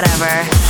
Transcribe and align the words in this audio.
whatever. 0.00 0.69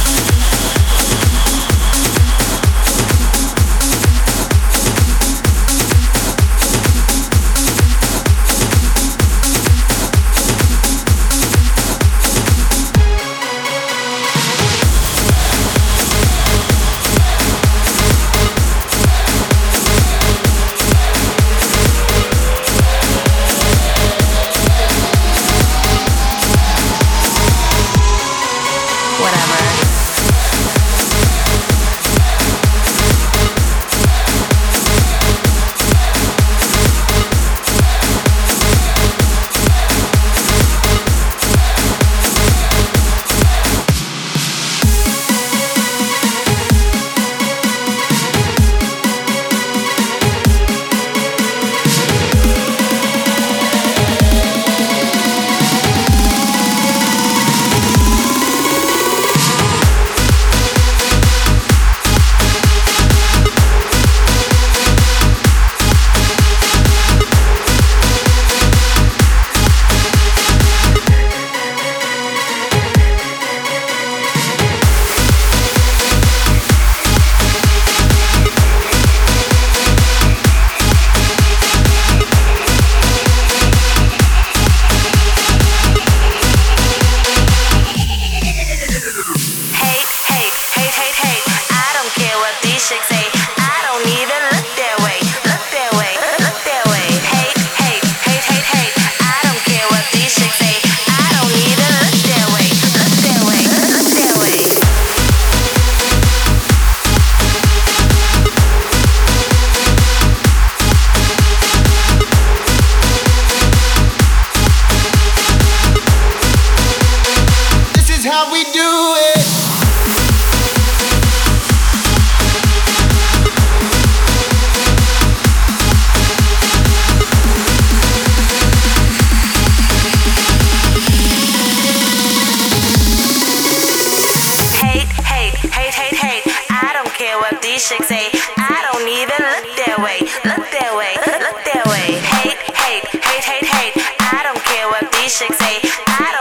hate, 135.88 136.12
hate, 136.12 136.44
hate. 136.44 136.44
I 136.68 136.92
don't 136.92 137.12
care 137.16 137.38
what 137.40 137.62
these 137.62 137.88
chicks 137.88 138.08
say. 138.08 138.28
I 138.58 138.84
don't 138.92 139.06
even 139.08 139.40
look 139.40 139.66
their 139.80 139.96
way. 140.04 140.20
Look 140.44 140.66
their 140.68 140.92
way. 140.96 141.16
Look, 141.40 141.56
their 141.64 141.84
way. 141.88 142.20
Hate, 142.20 142.60
hate, 142.76 143.06
hate, 143.08 143.44
hate, 143.44 143.64
hate. 143.64 143.94
I 144.20 144.44
don't 144.44 144.60
care 144.68 144.88
what 144.92 145.08
these 145.12 145.32
chicks 145.38 145.56
say. 145.56 145.80
I 146.04 146.36
don't 146.36 146.39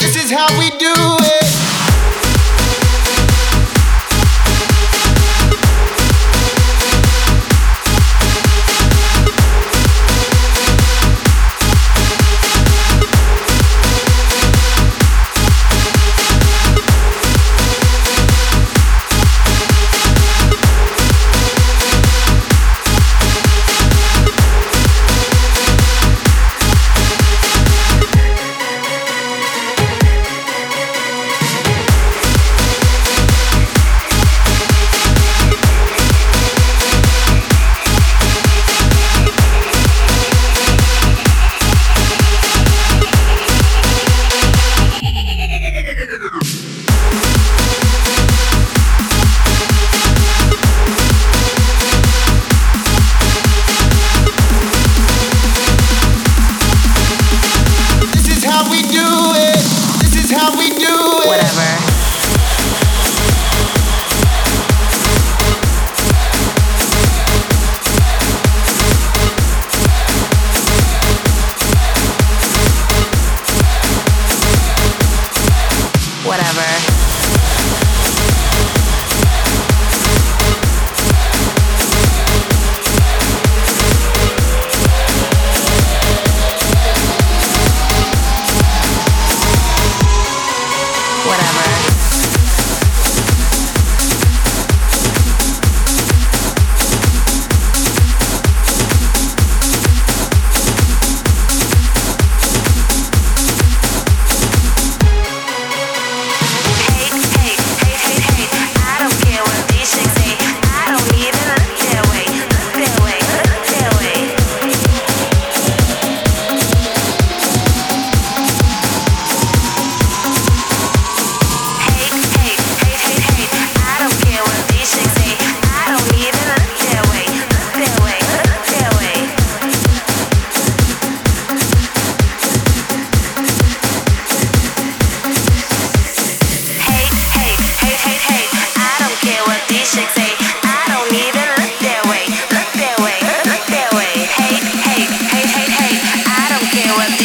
This 0.00 0.24
is 0.24 0.30
how 0.30 0.46
we 0.58 0.68
do 0.70 0.92
it. 0.92 1.75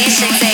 Music 0.04 0.51